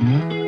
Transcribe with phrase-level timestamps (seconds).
[0.00, 0.39] 大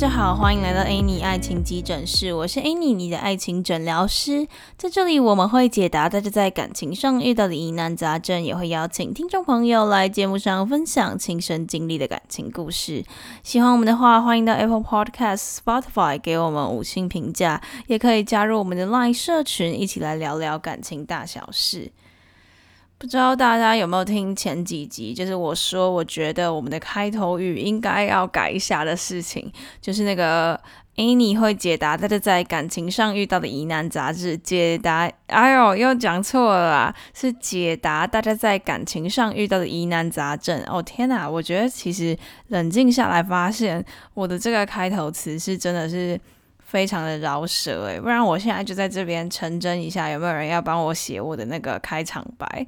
[0.00, 4.48] 大家好，欢迎来到 Annie 爱情急诊室，我是 Annie，你的爱情诊疗师。
[4.78, 13.04] 在这里，我们会解答大家在感情上遇到的疑难杂症，也会邀请听众朋友来节目上分享亲身经历的感情故事。
[13.42, 21.92] 喜欢我们的话，欢迎到 Apple Podcast、Spotify 给我们五星评价，也可以加入我们的 Line 社群，一起来聊聊感情大小事。
[23.00, 25.14] 不知道大家有没有听前几集？
[25.14, 29.50] 就是我说，我觉得我们的开头语应该要改一下的事情，
[29.80, 30.60] 就是那个
[30.96, 34.36] “Any 会解答大家在感情上遇到的疑难杂志。
[34.36, 40.62] 解答，哎呦，又讲错了啦，是解答大家在感情上遇到的疑难杂症。
[40.66, 42.14] 哦天哪，我觉得其实
[42.48, 46.20] 冷静下来发现，我的这个开头词是真的是
[46.70, 52.64] 非常的饶舌诶，不然我现在就在这边成真一下，有没有人要帮我写我的那个开场白？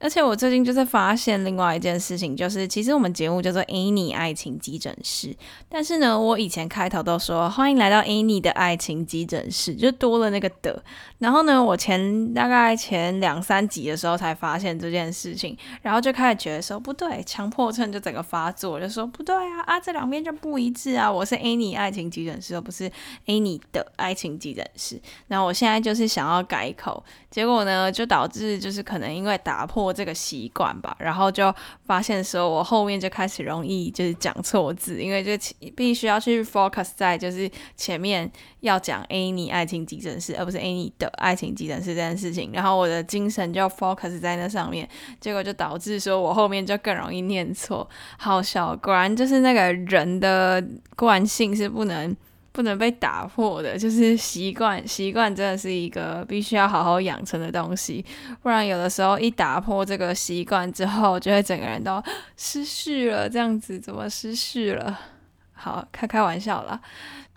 [0.00, 5.34] 而且我最近就是发现另外一件事情，就是其实我们节目叫做 Any 爱情急诊室，
[5.68, 10.80] 但是呢，我以前开头都说欢迎来到 Any 的爱情急诊室，就多了那个的。
[11.18, 22.88] 然后呢，我前大概前两三集的时候才发现这件事情，然后就开始觉得说不对，强迫症就整个发作，就说不对啊啊，这两边就不一致啊，我是 Any 爱情急诊室，而不是
[23.26, 25.00] Any 的爱情急诊室。
[25.26, 29.87] 然后我现在就是想要改口，结果呢，就导致就是可能因为打破。
[29.92, 38.30] 这个习惯吧，然后就发现说，我后面就开始容易就是讲错字，因为就必须要去 focus 在就是前面
[38.60, 44.88] 要讲 Any 爱情急诊室，而不是 Any 的爱情急诊室这件事情，然后我的精神就 focus 在那上面，
[45.20, 50.62] 结果就导致说我后面就更容易念错，好笑，果然就是那个人的
[50.96, 52.16] 惯性是不能。
[52.58, 54.84] 不能被打破的，就是习惯。
[54.84, 58.04] 习惯真的是一个必须要好好养成的东西，
[58.42, 62.02] 不然有的时候一打破这个习惯之后，就会整个人都
[62.36, 63.30] 失序了。
[63.30, 64.98] 这样子怎么失序了？
[65.52, 66.80] 好，开开玩笑啦。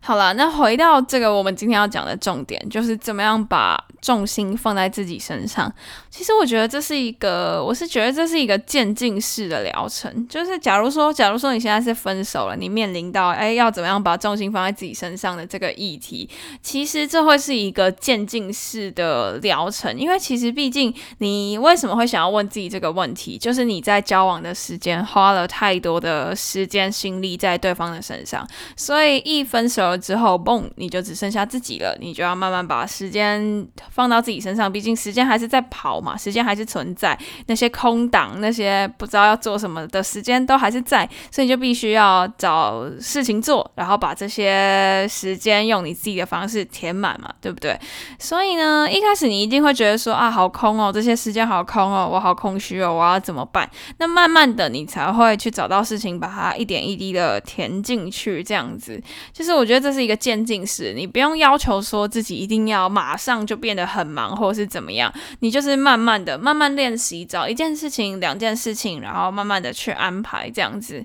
[0.04, 5.72] 好了，那回到这个我们今天要讲的重点，就是怎么样把重心放在自己身上。
[6.10, 10.28] 其实我觉得这是一个，我是觉得这是一个渐进式的疗程。
[10.28, 16.28] 就是假如说，假如说你现在是分手了，你面临到哎要怎么样把重心放在自己身上的这个议题，
[16.64, 19.96] 其实这会是一个渐进式的疗程。
[19.96, 28.46] 因为其实毕竟你为什么会想要问自己这个问题，就是你在交往的时间花了太多的时间心力在对方的身上，
[28.76, 29.91] 所以一分手。
[29.97, 31.97] 之后，嘣，你就只剩下自己了。
[32.00, 37.18] 你就要慢慢把时间放到自己身上，毕竟时间还是在跑嘛，时间还是存在。
[37.47, 47.78] 那些空档，那些不知道要做什么的时间都还是在，所以你就必须要找事情做，然后把这些时间用你自己的方式填满嘛，对不对？
[48.18, 53.69] 所以呢，一开始你一定会觉得说啊，好空哦，这些时间好空哦，我好空虚哦，我要怎么办？
[53.97, 59.02] 那慢慢的，你才会去找到事情，把它一点一滴的填进去，这样子。
[59.34, 59.81] 就是我觉得。
[59.81, 71.03] 这是一个渐进式，你不用要求说自己一定要马上就变得很忙，或者是怎么样，你就是慢慢的、慢慢练习，找一件事情、两件事情，然后慢慢的去安排这样子。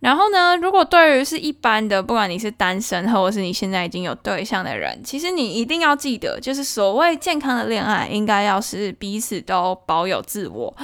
[0.00, 10.76] 然后呢，如果对于是一般的，不管你是单身，或者是你现在已经有对象的人，其实你一定要记得，就是所谓健康的恋爱，应该要是彼此都保有自我。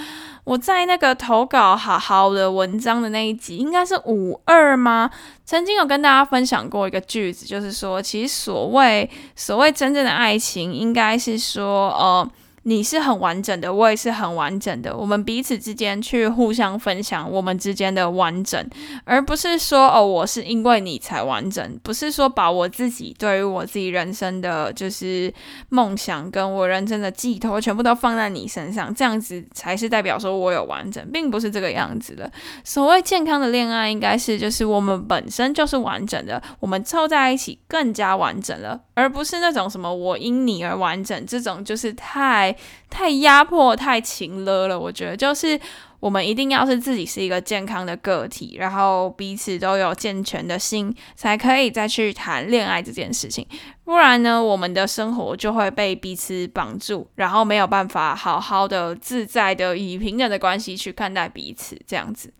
[0.51, 5.09] 我在那个投稿好好的文章的那一集，应该是五二吗？
[5.45, 12.29] 曾经有跟大家分享过一个句子，就是说，其实所谓所谓真正的爱情，应该是说，呃。
[12.65, 14.95] 你是很完整的，我也是很完整的。
[14.95, 18.69] 我们彼此之间去互相分享我们之间的完整，
[19.05, 25.33] 而不是说哦，我是因为你才完整，不是说把我自己对于我自己人生的就是
[25.71, 32.31] 梦想跟我人生的寄托全部都放在你身上，这样子才是代表说我有完整，并不是这个样子的。
[32.63, 42.50] 所谓健康的恋爱，应该是就是我们本身就是完整的，我们凑在一起更加完整了，而不是那种什么我因你而完整，这种就是太。
[42.89, 45.59] 太压迫、太勤了了，我觉得就是
[46.01, 53.47] 我们一定要是自己是一个健康的个体，然后彼此都有健全的心，才可以再去谈恋爱这件事情。
[53.85, 62.33] 不然呢，我们的生活就会被彼此绑住，然后没有办法好好的、自在的以平等的关系去看待彼此，这样子。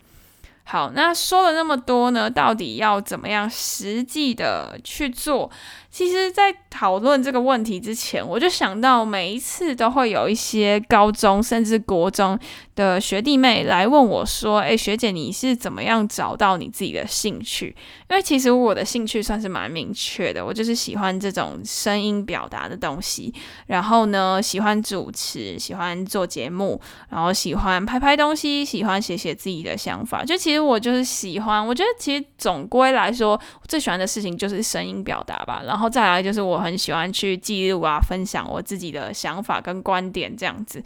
[0.63, 5.51] 好，那说了那么多呢，到底要怎么样实际的去做？
[5.91, 12.39] 其实，在讨论这个问题之前，我就想到每一次都会有一些高中甚至国中
[12.77, 17.75] 的学弟妹来问我说：“诶，学姐，你是怎么样找到你自己的兴趣？”
[18.09, 23.35] 因为其实我的兴趣算是蛮明确的，我就是喜欢这种声音表达的东西，
[23.67, 30.25] 然后呢，喜欢主持，喜欢做节目，然后喜欢拍拍东西，喜欢写写自己的想法。
[30.25, 35.63] 就其实我就是喜欢，我觉得其实总归来说，最喜欢的事情就是声音表达吧。
[35.67, 35.80] 然后。
[35.81, 40.83] 然后再来就是我很喜欢去记录啊，分享我自己的想法跟观点这样子。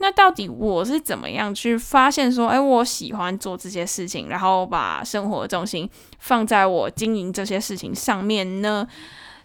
[0.00, 5.88] 那到底我是怎么样去发现说，哎，我喜欢做这些事情，然后把生活重心
[6.18, 8.86] 放在我经营这些事情上面呢？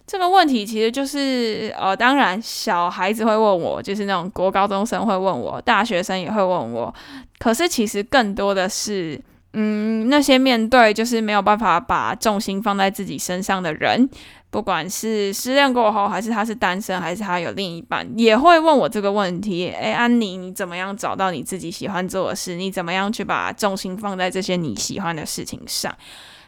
[0.06, 6.94] 这个问题其实就是，呃，当然小孩子会问我，就是那种国高中生会问我，大学生也会问我。
[7.38, 9.18] 可是其实更多的是。
[9.52, 14.08] 嗯，那些面对就是没有办法把重心放在自己身上的人，
[14.50, 19.68] 不管是失恋过后，还是他是单身，还是他有另一半，也会问我这个问题。
[19.68, 22.56] 诶，安妮，你怎么样找到你自己喜欢做的事？
[22.56, 25.96] 你怎么样去把重心放在这些你喜欢的事情上？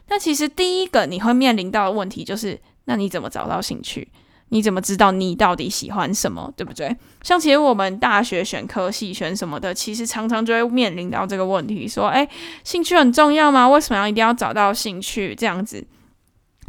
[0.08, 4.08] 那其实第一个你会面临到的问题就是，那你怎么找到兴趣？
[4.48, 6.94] 你怎么知道你到底喜欢什么，对不对？
[7.22, 12.28] 像其实我们大学选科系选什么的，其实常常就会面临到这个问题，说，诶，
[12.64, 13.66] 兴趣很重要吗？
[13.68, 15.86] 为什么要一定要找到兴趣这样子？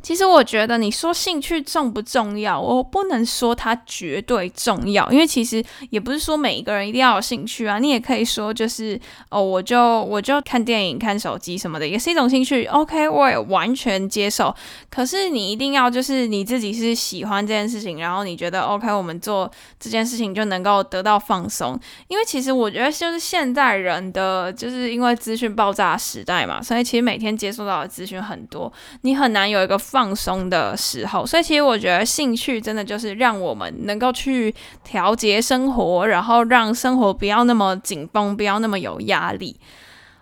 [0.03, 7.79] 其实我觉得你说兴趣重不重要，我不能说它绝对重要，因为其实也不是说每一个人一定要有兴趣啊。
[7.79, 12.65] 你也可以说就是哦，我就我就看电影、看手机什么的，也是一种兴趣。
[12.65, 14.53] OK，我也完全接受。
[14.89, 19.49] 可是你一定要就是你自己是喜欢这件事情，然后你觉得 OK，我们做
[19.79, 21.79] 这件事情就能够得到放松。
[22.09, 28.69] 因为其实我觉得就是现代人的就是因为资讯爆炸时代嘛，所以其实每天接触到的资讯很多，
[29.03, 29.79] 你很难有一个。
[29.93, 34.51] 放松的时候，所以其实我觉得兴趣真的就是让我们能够去
[34.83, 39.59] 调节生活，然后让生活不要那么紧绷，不要那么有压力。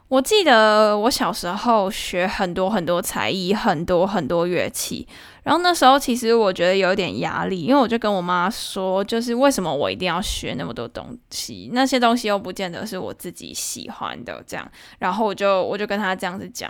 [0.10, 5.08] 我记得我小时候学很多很多才艺，很多很多乐器，
[5.44, 14.70] 然后那时候其实我觉得有点压力，因为我就跟我妈说，就是为什么我一定要学那么多东西，那些东西又不见得是我自己喜欢的，这样，
[15.00, 16.70] 然后我就我就跟她这样子讲。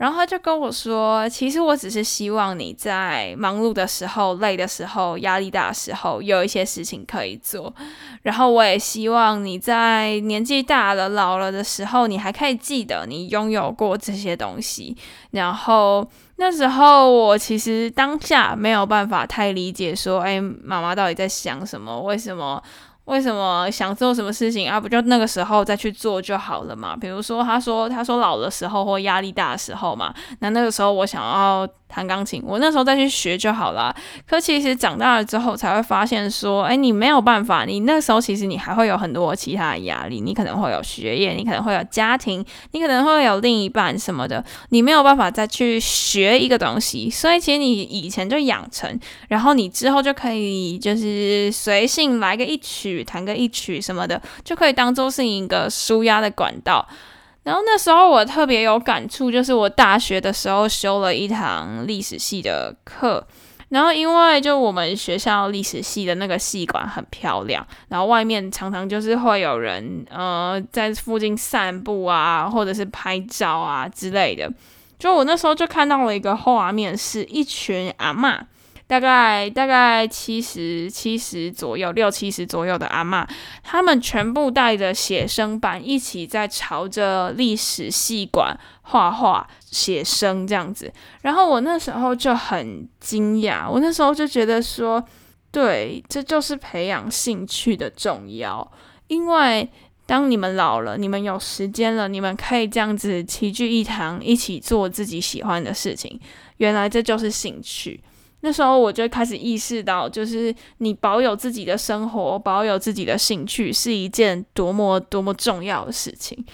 [0.00, 7.70] 然后他就跟我说：“其实我只是希望你在忙碌的时候、累的时候、压力大的时候，有一些事情可以做。
[8.22, 14.96] 然后我也希望你在年纪大了、老了的时候，你还可以记得你拥有过这些东西。
[15.32, 22.00] 然后那时候我其实当下没有办法太理解，说，哎，妈妈到底在想什么？
[22.00, 22.62] 为什么？”
[23.04, 24.80] 为什么想做什么事情啊？
[24.80, 26.96] 不就那个时候再去做就好了嘛？
[26.96, 31.68] 比如说，他说，他说老的时候或压力大的时候嘛，那那个时候我想要。
[31.90, 33.94] 弹钢琴，我那时候再去学就好了。
[34.26, 47.10] 可其实长大了之后才会发现，说，哎，你没有办法，你那时候其实你还会有很多其他的压力，你可能会有学业，你可能会有家庭，你可能会有另一半什么的，你没有办法再去学一个东西。
[47.10, 48.98] 所以其实你以前就养成，
[49.28, 56.86] 然后你之后就可以就是随性来个一曲，弹个一曲什么的，就可以当做是一个舒压的管道。
[57.42, 63.26] 然后那时候我特别有感触，就是我大学的时候修了一堂历史系的课，
[63.70, 74.52] 然后因为就我们学校历史系的那个系馆很漂亮，然后外面常常就是会有人呃在附近散步啊，或者是拍照啊之类的，
[74.98, 78.38] 就我那时候就看到了一个画面，是一群阿嬷。
[78.90, 83.24] 大概大概七十七十左右，六七十左右的阿妈，
[83.62, 90.92] 他们全部带着写生板，一起在朝着历史系馆画画写生这样子。
[91.22, 95.00] 然后我那时候就很惊讶，我那时候就觉得说，
[95.52, 98.72] 对，这就是培养兴趣的重要。
[99.06, 99.70] 因为
[100.04, 106.18] 当你们老了，你们有时间了，你们可以这样子齐聚一堂，一起做自己喜欢的事情。
[106.56, 108.00] 原来这就是兴趣。
[108.42, 116.44] 那时候我就开始意识到，就是你保有自己的生活，保有自己的兴趣，是一件多么多么重要的事情。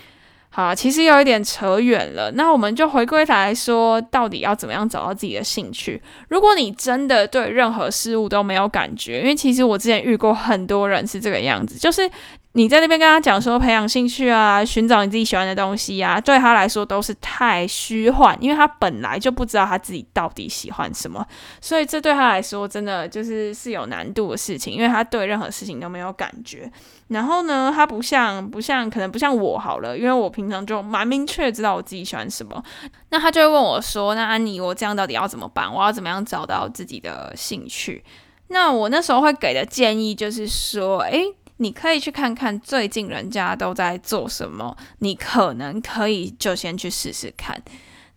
[0.48, 6.02] 好，其实有一点扯远了，那我们就回归来说，到底要怎么样找到自己的兴趣？
[6.28, 12.10] 如果你真的对任何事物都没有感觉，因为其实我之前遇过很多人是这个样子，就是。
[12.56, 21.22] 你在那边跟他讲说培养兴趣啊，寻找你自己喜欢的东西啊，对他来说都是太虚幻，因为他本来就不知道他自己到底喜欢什么，
[21.60, 26.72] 所以这对他来说真的就是是有难度的事情，因为他对任何事情都没有感觉。
[27.08, 32.64] 然后呢，他不像不像可能不像我好了，因为我平常就蛮明确知道我自己喜欢什么。
[33.10, 35.70] 那他就会问我说：“那安妮，我这样到底要怎么办？
[35.70, 38.02] 我要怎么样找到自己的兴趣？”
[38.48, 41.22] 那我那时候会给的建议就是说：“诶，
[41.58, 47.62] 你可以去看看最近人家都在做什么，你可能可以就先去试试看。”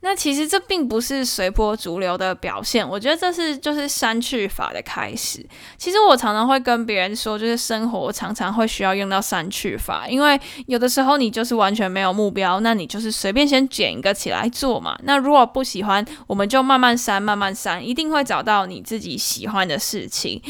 [0.02, 5.46] 那其实这并不是随波逐流的表现，我觉得这是就是删去法的开始。
[5.78, 14.98] 其实我常常会跟别人说，就是生活常常会需要用到删去法，因为有的时候你就是完全没有目标，那你就是随便先捡一个起来做嘛。
[15.04, 20.42] 那如果不喜欢，我们就慢慢删，慢慢删，一定会找到你自己喜欢的事情。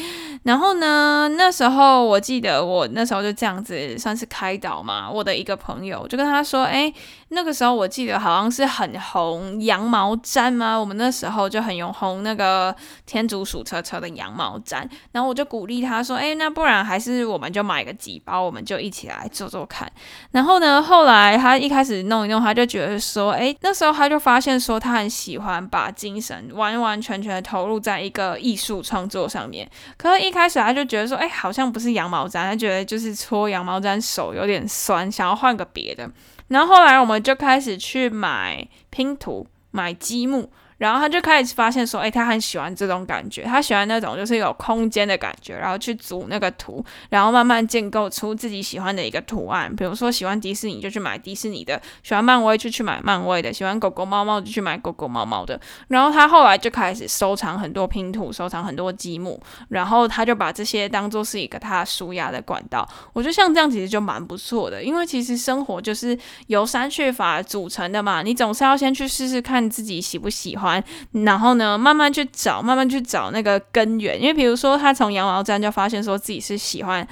[0.44, 6.94] 然后呢，那时候我记得我那时候就这样子算是开导嘛，我的一个朋友就跟他说，哎。
[7.32, 10.76] 那个时候我记得好像是很红羊毛毡吗？
[10.76, 19.90] 我们那时候就很用红那个天竺鼠车车的羊毛毡，然后我就鼓励他说：“哎，那不然还是我们就买个几包，我们就一起来做做看。”
[20.32, 29.70] 然后呢，后来他一开始弄一弄，他就觉得说：“哎，那时候他就发现说他很喜欢把精神完完全全的投入在一个艺术创作上面。
[29.98, 36.10] 可是，一开始他就觉得说：哎，好像不是羊毛毡，他觉得就是搓羊毛毡手有点酸，想要换个别的。”
[36.50, 40.52] 然后后来我们就开始去买拼图，买积木。
[40.80, 49.74] 然后他就开始发现说，哎，他很喜欢这种感觉，他喜欢那种就是有空间的感觉，然后去组那个图，然后慢慢建构出自己喜欢的一个图案。
[49.76, 55.60] 比如说喜欢迪士尼就去买迪士尼的，喜欢漫威就去买漫威的，喜欢狗狗猫猫就去买狗狗猫猫的。
[55.90, 62.88] 然后他后来就开始收藏很多拼图，收藏很多积木，然后他就把这些当做是一个他舒压的管道。
[63.12, 66.18] 我觉得像这样其实就蛮不错的，因为其实生活就是
[66.48, 70.69] 由删去法组成的嘛，你总是要先去试试看自己喜不喜欢。
[71.12, 74.20] 然后呢，慢慢去找，慢慢去找那个根源。
[74.22, 77.08] 因为比如说，他从羊毛毡就发现说自己是喜欢。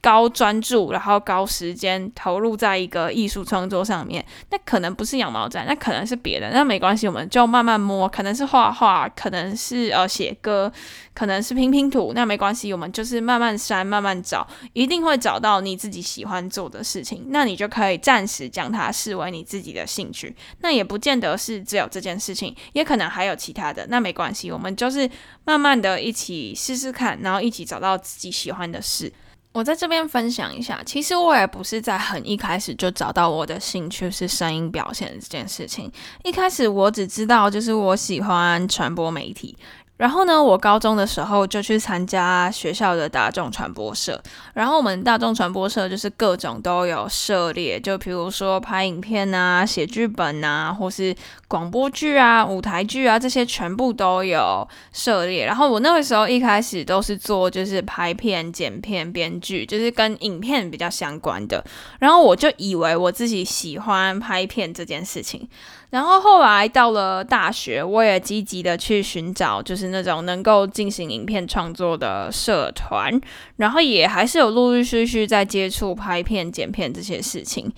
[0.00, 10.72] 高专注，然后高时间投入在一个艺术创作上面，那可能不是羊毛毡，那可能是别的，那没关系，我们就慢慢摸，可能是画画，可能是呃写歌，
[11.12, 25.08] 可能是拼拼图，那没关系，我们就是慢慢删，慢慢找，一定会找到你自己喜欢做的事情，那你就可以暂时将它视为你自己的兴趣，那也不见得是只有这件事情，也可能还有其他的，那没关系，我们就是
[25.44, 29.12] 慢慢的一起试试看，然后一起找到自己喜欢的事。
[29.52, 35.90] 我在这边分享一下，其实我也不是在很一开始就找到我的兴趣是声音表现这件事情。
[36.22, 39.56] 一开始我只知道就是我喜欢传播媒体。
[39.96, 44.18] 然后呢，我高中的时候就去参加学校的大众传播社。
[44.54, 51.14] 然后我们大众传播社就是各种都有涉猎，就比如说拍影片啊、写剧本啊，或是
[51.50, 55.44] 广播剧啊、舞台剧啊，这些全部都有涉猎。
[55.44, 61.64] 然后我那个时候一开始都是做就是拍片、剪片、编剧，就是跟影片比较相关的。
[61.98, 65.48] 然后我就以为我自己喜欢拍片这件事情。
[65.90, 73.20] 然后后来到了大学，我也积极的去寻找，就是那种能够进行影片创作的社团，
[73.56, 77.72] 然后也还是有陆陆续续在接触拍片、剪片这些事情。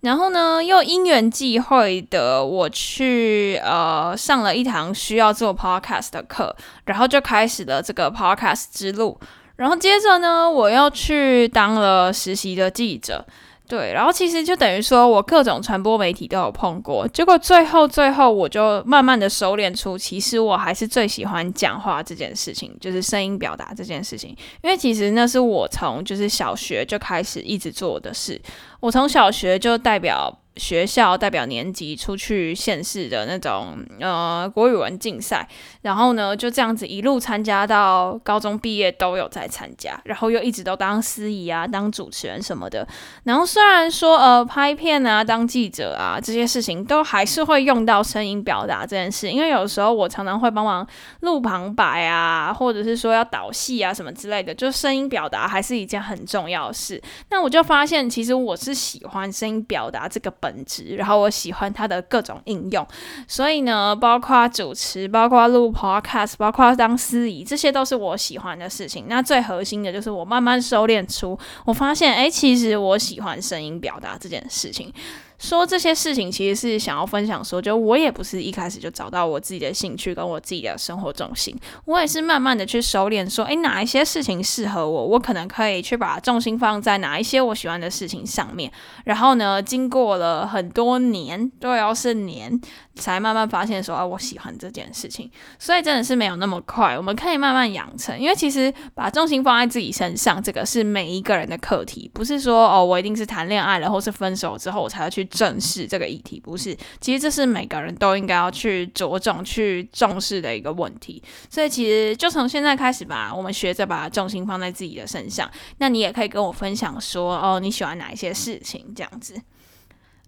[0.00, 9.18] 然后呢，又因缘际会的，我去呃上了一堂需要做 podcast 的课，然后就开始了这个 podcast 之路。
[9.56, 13.26] 然后接着呢，我又去当了实习的记者。
[13.68, 24.30] 对，然后其实就等于说我各种传播媒体都有碰过，结果最后最后我就慢慢的收敛出，其实我还是最喜欢讲话这件事情，就是声音表达这件事情，
[24.62, 28.40] 因为其实那是我从就是小学就开始一直做的事，
[28.80, 30.34] 我从小学就代表。
[30.58, 35.48] 学校代表年级出去县市的那种呃国语文竞赛，
[35.82, 42.86] 然后呢就这样子一路参加到高中毕业都有在参加，然后又一直都当司仪啊、当主持人什么的。
[43.22, 50.84] 然后虽然说呃拍片啊、当记者啊这些事情都还是会用到声音表达这件事，因为有时候我常常会帮忙
[51.20, 57.00] 录旁白啊，或者是说要导戏啊什么之类的，就声音表达还是一件很重要的事。
[57.30, 60.47] 那我就发现其实我是喜欢声音表达这个本。
[60.48, 62.86] 本质，然后我喜欢它的各种应用，
[63.26, 69.04] 所以呢，包括主持，包括录 podcast，包括当司仪，这些都是我喜欢的事情。
[69.08, 74.92] 那最核心的就是我慢慢收敛出，我发现，哎，其实我喜欢声音表达这件事情。
[75.38, 88.70] 说这些事情，其实是想要分享说，就我也不是一开始就找到我自己的兴趣跟我自己的生活重心，我也是慢慢的去收敛，说，诶，哪一些事情适合我，我可能可以去把重心放在哪一些我喜欢的事情上面。
[89.04, 92.60] 然后呢，经过了很多年，都要是年，
[92.96, 95.30] 才慢慢发现说，啊，我喜欢这件事情。
[95.58, 98.18] 所以真的是没有那么快，我们可以慢慢养成。
[98.18, 106.76] 因为其实把重心放在自己身上，这个是每一个人的课题，不是说哦，我一定是谈恋爱了或是分手之后我才要去正视这个议题，不是。
[107.00, 111.22] 其实这是每个人都应该要去着重去重视的一个问题。
[111.48, 115.50] 所以其实就从现在开始吧，我们学着把重心放在自己的身上。
[115.78, 119.40] 那你也可以跟我分享说，哦，你喜欢哪一些事情这样子。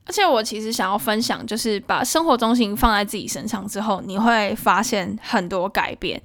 [0.06, 6.20] 而且我其实想要分享，就是把生活中心放在自己身上之后，你会发现很多改变。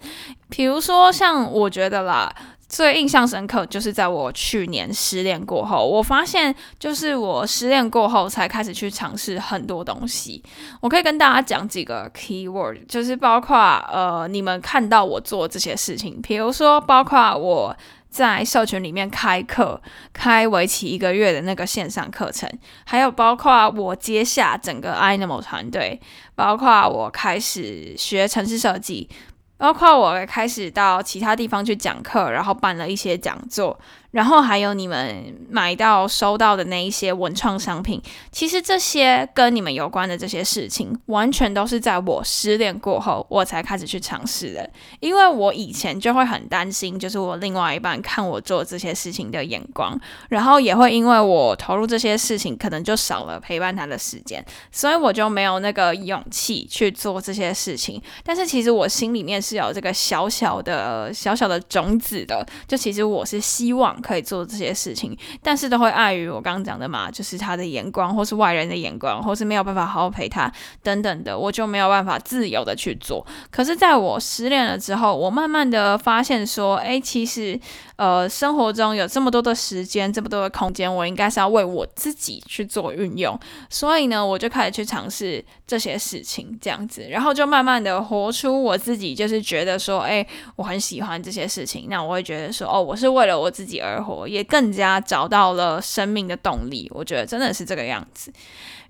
[0.49, 2.33] 比如说，像我觉得啦，
[2.75, 10.43] 最印象深刻就是在我去年失恋过后，我发现就是我失恋过后才开始去尝试很多东西。
[10.81, 13.55] 我可以跟大家讲几个 key word，就是包括
[13.89, 17.73] 呃，你们看到我做这些事情，比如说包括我。
[18.07, 19.81] 在社群里面开课，
[20.13, 22.49] 开为期一个月的那个线上课程，
[22.85, 25.99] 还有包括我接下整个 Animal 团队，
[26.33, 29.09] 包括我开始学城市设计，
[29.57, 33.79] 包括我开始到其他地方去讲课，然后办了一些讲座。
[34.15, 44.69] 然后还有你们买到、收到的那一些文创商品，其实这些跟你们有关的这些事情，完全都是在我失恋过后，我才开始去尝试的。
[45.01, 54.41] 因为我以前就会很担心，就是我另外一半看我做这些事情的眼光，然后也会因为我投入这些事情，可能就少了陪伴他的时间，
[54.71, 58.01] 所以我就没有那个勇气去做这些事情。
[58.23, 63.93] 但是其实我心里面是有这个小小的、小小的种子的，就其实我是希望。
[64.05, 70.51] 可以做这些事情，但是都会碍于我刚刚讲的嘛，就是他的眼光，或是外人的眼光，或是没有办法好好陪他
[70.83, 73.25] 等等的，我就没有办法自由的去做。
[73.49, 77.59] 可是，在我失恋了之后，我慢慢的发现说，哎，其实，
[77.97, 83.37] 呃，生活中有这么多的时间，这么多的空间，我应该是要为我自己去做运用。
[83.69, 90.25] 所以呢，我就开始去尝试这些事情，这样子，然后就慢慢的活出我自己，就是觉得说，哎，
[90.55, 94.05] 我很喜欢这些事情，那我会觉得说，哦，我是为了我自己而。
[94.05, 98.31] 活也更加找到了生命的动力，我觉得真的是这个样子。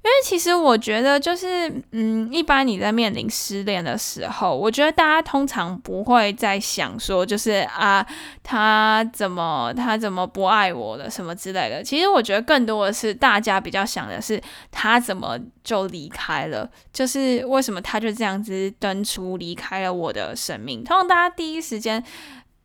[0.06, 8.06] 因为其实我觉得，就是嗯，一般你在面临失恋的时候，我觉得大家通常不会在想说，就是啊，
[8.44, 11.84] 他怎么他怎么不爱我了什么之类的。
[11.84, 16.70] 其实我觉得更多的是大家比较想的是，他怎么就离开了？
[16.94, 20.84] 就是为什么他就这样子登出离开了我的生命？
[20.84, 22.04] 通常大家第一时间。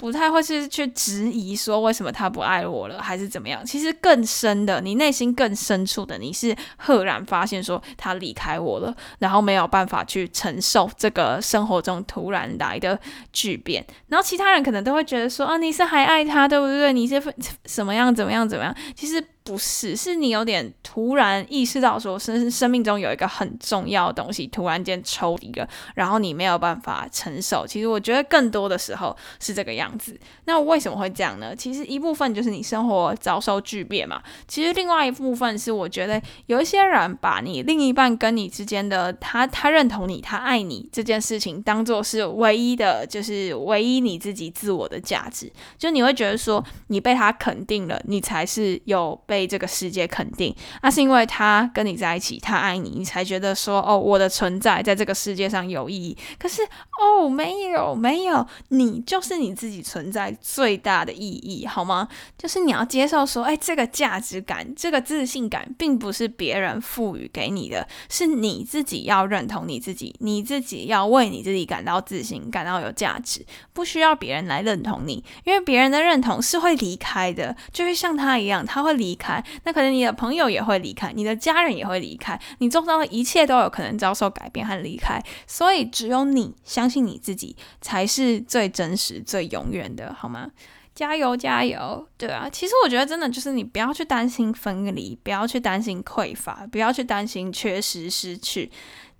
[0.00, 3.62] 不太会是去质疑说为什么他不爱我了，还是怎么样？
[3.62, 12.98] 其实更深的，你内心更深处的，你是赫然发现说他离开我了，然后没有办法去承受这个生活中突然来的
[13.30, 13.84] 巨变。
[14.08, 16.94] 然后其他人可能都会觉得说啊，你是还爱他，对不对？
[16.94, 17.22] 你是
[17.64, 18.74] 怎么样，怎么样，怎么样？
[18.96, 19.22] 其实。
[19.42, 27.66] 不是，是你有点突然意识到说生生命中有一个很重要的东西突然间抽离了，然后你没有办法承受。
[27.66, 30.16] 其实我觉得更多的时候是这个样子。
[30.44, 31.56] 那为什么会这样呢？
[31.56, 34.22] 其实一部分就是你生活遭受巨变嘛。
[34.46, 45.50] 其实另外一部分是我觉得有一些人把你另一半跟你之间的他他认同你他爱你这件事情当做是唯一的，就是唯一你自己自我的价值。
[45.78, 49.50] 就你会觉得说你被他肯定了，你才是有被。
[49.50, 56.16] 这个世界肯定，那是因为他跟你在一起，他爱你，你才觉得说哦，我的存在在这个世界上有意义。
[56.38, 56.62] 可是
[57.00, 62.06] 哦，没有没有，你就是你自己存在最大的意义，好吗？
[62.38, 79.44] 就是你要接受说，哎，这个价值感，这个自信感，并不是别人赋予给你的，是你自己要认同你自己，你自己要为你自己感到自信，感到有价值，不需要别人来认同你，因为别人的认同是会离开的，就会像他一样，他会离开。
[79.64, 85.22] 那可能你的朋友也会离开，你的家人也会离开，你做到的一切都有可能遭受改变和离开。
[85.46, 90.50] 所以只有你相信你自己才是最真实、最永远的，好吗？
[90.92, 92.06] 加油，加油！
[92.18, 98.70] 对啊，其实我觉得真的就是你不要去担心分离，不要去担心匮乏，不要去担心缺失、失去，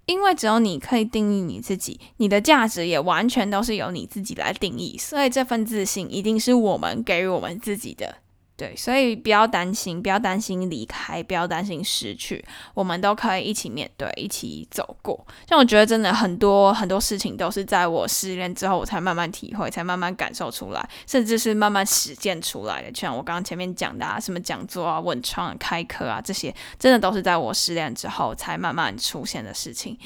[0.04, 4.98] 因为只有你可以定义你自己，你的价值也完全都是由你自己来定义。
[4.98, 8.16] 所以这份自信一定是我们给予我们自己的。
[8.61, 12.44] 对，所以不要担心，不要担心离开，不要担心失去，
[12.75, 15.27] 我们都可以一起面对，一起走过。
[15.49, 22.92] 像我觉得真的很多很多事情都是在我失恋之后，我才慢慢体会，才慢慢感受出来，甚至是慢慢实践出来的。
[22.92, 29.96] 就像我刚刚前面讲的，啊，什么讲座啊、文创、开课啊，这些真的都是在我失恋之后才慢慢出现的事情。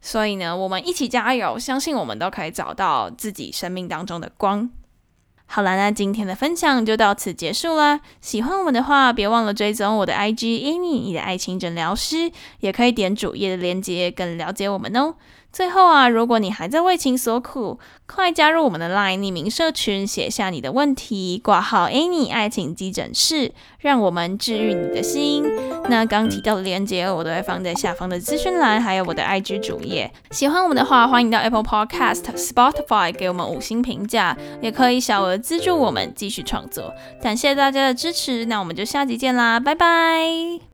[0.00, 4.68] 所以呢，我们一起加油，相信我们都可以找到自己生命当中的光。
[5.54, 8.00] 好了，那今天的分享就到此结束啦。
[8.22, 15.14] 喜欢我们的话，别忘了追踪我的 IG Amy，你的爱情诊疗师，也可以点主页的链接，更了解我们哦。
[15.52, 25.44] 最后啊，如果你还在为情所苦，快加入我们的 LINE 匿名社群，写下你的问题，挂号 Any 爱情急诊室，让我们治愈你的心。
[25.90, 30.10] 那刚提到的链接，我都会放在下方的资讯栏，还有我的 IG 主页。
[30.30, 36.94] 喜欢我们的话，欢迎到 Apple Podcast、Spotify 给我们五星评价，也可以小额资助我们继续创作。
[37.22, 40.71] 感谢大家的支持，那我们就下集见啦，拜拜。